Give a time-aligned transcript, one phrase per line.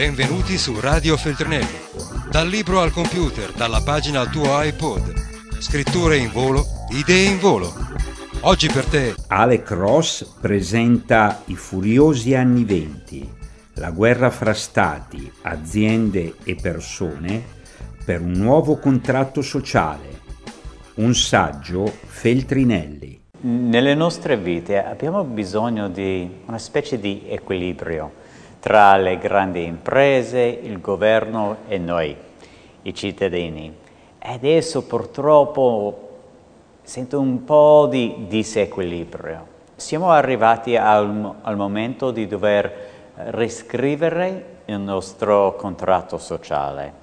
[0.00, 1.76] Benvenuti su Radio Feltrinelli.
[2.30, 5.12] Dal libro al computer, dalla pagina al tuo iPod.
[5.58, 7.70] Scritture in volo, idee in volo.
[8.40, 13.30] Oggi per te Alec Ross presenta I furiosi anni venti,
[13.74, 17.44] la guerra fra stati, aziende e persone
[18.02, 20.18] per un nuovo contratto sociale.
[20.94, 23.20] Un saggio Feltrinelli.
[23.42, 28.28] Nelle nostre vite abbiamo bisogno di una specie di equilibrio
[28.60, 32.14] tra le grandi imprese, il governo e noi,
[32.82, 33.74] i cittadini.
[34.18, 36.08] Adesso purtroppo
[36.82, 39.46] sento un po' di disequilibrio.
[39.76, 42.88] Siamo arrivati al, al momento di dover
[43.30, 46.94] riscrivere il nostro contratto sociale.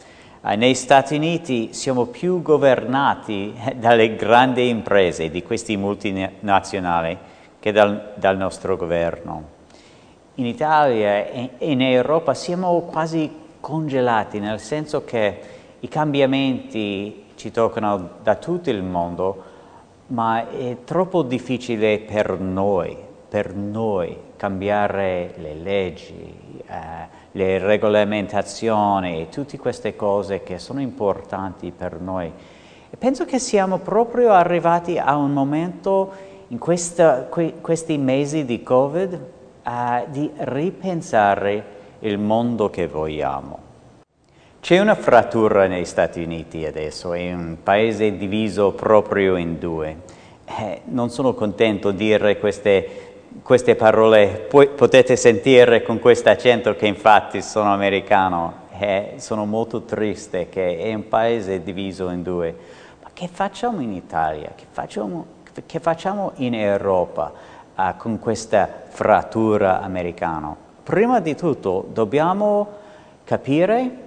[0.46, 7.18] Eh, nei Stati Uniti siamo più governati dalle grandi imprese di questi multinazionali
[7.60, 9.56] che dal, dal nostro governo.
[10.40, 15.40] In Italia e in Europa siamo quasi congelati, nel senso che
[15.80, 19.44] i cambiamenti ci toccano da tutto il mondo,
[20.08, 22.96] ma è troppo difficile per noi,
[23.28, 26.76] per noi cambiare le leggi, eh,
[27.32, 32.32] le regolamentazioni, tutte queste cose che sono importanti per noi.
[32.92, 36.12] E penso che siamo proprio arrivati a un momento
[36.50, 39.36] in questa, que, questi mesi di Covid
[39.68, 43.66] uh, di ripensare il mondo che vogliamo.
[44.62, 49.98] C'è una frattura negli Stati Uniti adesso, è un paese diviso proprio in due.
[50.46, 53.06] Eh, non sono contento di dire queste
[53.44, 59.84] queste parole poi potete sentire con questo accento che infatti sono americano e sono molto
[59.84, 62.56] triste che è un paese diviso in due.
[63.02, 64.54] Ma che facciamo in Italia?
[64.56, 65.26] Che facciamo,
[65.66, 67.32] che facciamo in Europa
[67.78, 70.56] uh, con questa frattura americana?
[70.84, 72.68] Prima di tutto dobbiamo
[73.24, 74.06] capire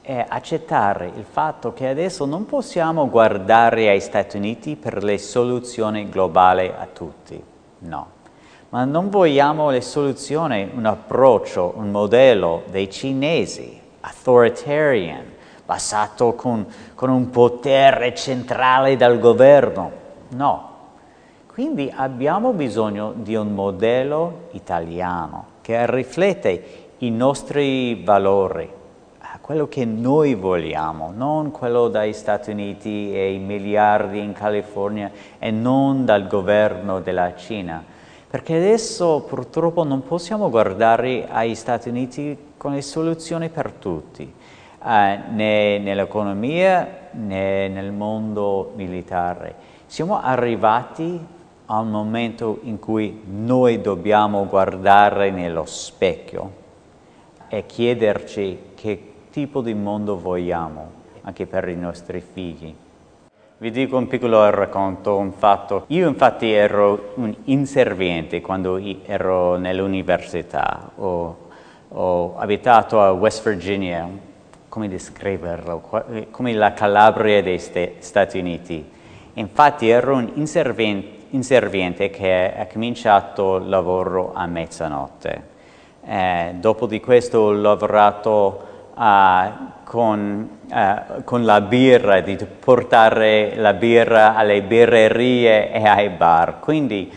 [0.00, 6.08] e accettare il fatto che adesso non possiamo guardare ai Stati Uniti per le soluzioni
[6.08, 7.42] globali a tutti.
[7.80, 8.14] No
[8.74, 15.24] ma non vogliamo le soluzioni, un approccio, un modello dei cinesi, authoritarian,
[15.64, 16.66] basato con,
[16.96, 19.92] con un potere centrale dal governo.
[20.30, 20.72] No.
[21.54, 26.64] Quindi abbiamo bisogno di un modello italiano che riflette
[26.98, 28.68] i nostri valori,
[29.40, 35.52] quello che noi vogliamo, non quello dagli Stati Uniti e i miliardi in California e
[35.52, 37.84] non dal governo della Cina
[38.28, 44.24] perché adesso purtroppo non possiamo guardare agli Stati Uniti con le soluzioni per tutti,
[44.84, 49.54] eh, né nell'economia né nel mondo militare.
[49.86, 51.33] Siamo arrivati
[51.66, 56.62] a un momento in cui noi dobbiamo guardare nello specchio
[57.48, 62.74] e chiederci che tipo di mondo vogliamo anche per i nostri figli.
[63.56, 65.84] Vi dico un piccolo racconto, un fatto.
[65.86, 70.90] Io infatti ero un inserviente quando ero nell'università.
[70.96, 71.36] Ho,
[71.88, 74.06] ho, abitato a West Virginia,
[74.68, 75.80] come descriverlo,
[76.30, 78.84] come la Calabria dei Stati Uniti.
[79.34, 85.52] Infatti ero un inserviente, inserviente che ha cominciato il lavoro a mezzanotte.
[86.06, 93.72] Eh, dopo di questo ho lavorato uh, con, uh, con, la birra, di portare la
[93.72, 96.60] birra alle birrerie e ai bar.
[96.60, 97.12] Quindi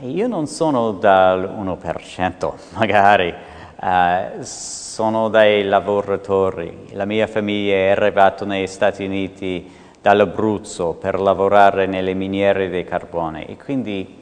[0.00, 3.32] io non sono dal 1%, magari,
[3.80, 6.88] uh, sono dai lavoratori.
[6.92, 13.46] La mia famiglia è arrivata negli Stati Uniti dall'Abruzzo per lavorare nelle miniere di carbone
[13.46, 14.18] e quindi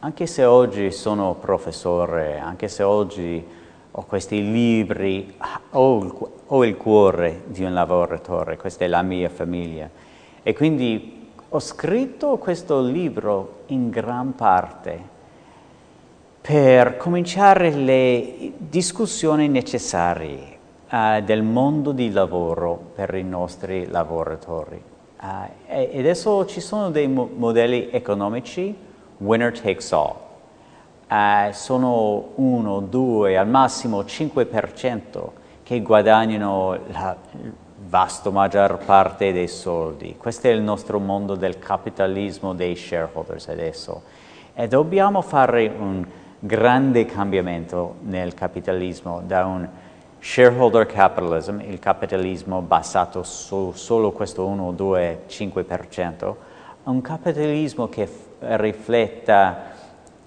[0.00, 3.42] anche se oggi sono professore, anche se oggi
[3.90, 5.34] ho questi libri,
[5.70, 6.14] ho il,
[6.46, 9.88] ho il cuore di un lavoratore, questa è la mia famiglia.
[10.42, 15.12] E quindi ho scritto questo libro in gran parte
[16.40, 20.58] per cominciare le discussioni necessarie
[20.90, 24.82] uh, del mondo di lavoro per i nostri lavoratori.
[25.24, 28.76] Uh, e adesso ci sono dei mo modelli economici,
[29.16, 30.24] winner takes all
[31.14, 35.28] eh, sono 1, 2, al massimo 5%
[35.62, 37.16] che guadagnano la
[37.86, 40.16] vasta maggior parte dei soldi.
[40.16, 44.02] Questo è il nostro mondo del capitalismo dei shareholders adesso.
[44.54, 46.04] E dobbiamo fare un
[46.38, 49.68] grande cambiamento nel capitalismo da un
[50.24, 56.34] shareholder capitalism, il capitalismo basato su solo questo 1, 2, 5%,
[56.84, 59.72] a un capitalismo che rifletta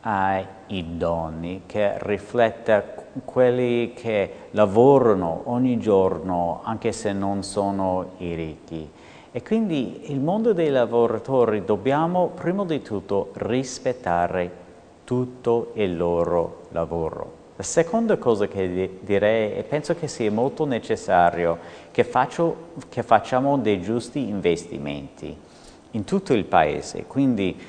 [0.01, 2.83] ai idoni, che rifletta
[3.25, 8.89] quelli che lavorano ogni giorno, anche se non sono i ricchi.
[9.31, 14.65] E quindi il mondo dei lavoratori dobbiamo prima di tutto rispettare
[15.03, 17.36] tutto il loro lavoro.
[17.57, 21.57] La seconda cosa che direi, e penso che sia molto necessario,
[21.89, 25.35] che, faccio, che facciamo dei giusti investimenti
[25.91, 27.05] in tutto il paese.
[27.07, 27.59] Quindi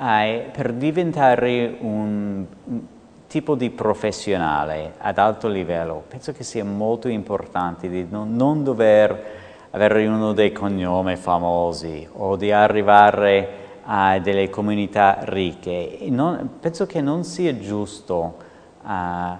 [0.00, 2.80] eh, per diventare un, un
[3.28, 9.24] tipo di professionale ad alto livello, penso che sia molto importante di non, non dover
[9.70, 13.48] avere uno dei cognomi famosi o di arrivare
[13.84, 15.98] a delle comunità ricche.
[16.08, 18.45] Non, penso che non sia giusto
[18.88, 19.38] a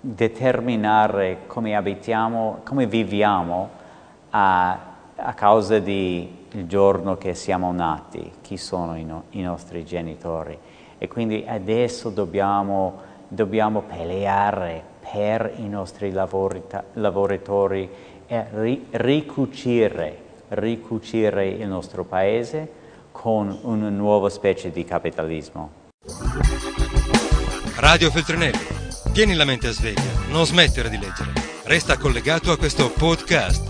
[0.00, 3.68] determinare come abitiamo, come viviamo
[4.30, 4.78] a,
[5.14, 6.28] a causa del
[6.66, 10.58] giorno che siamo nati, chi sono i, no, i nostri genitori.
[10.98, 14.82] E quindi adesso dobbiamo, dobbiamo peleare
[15.12, 17.88] per i nostri lavorita, lavoratori
[18.26, 22.78] e ri, ricucire, ricucire il nostro paese
[23.12, 25.78] con una nuova specie di capitalismo.
[27.76, 28.79] Radio Feltrinelli
[29.12, 31.32] Tieni la mente sveglia, non smettere di leggere.
[31.64, 33.69] Resta collegato a questo podcast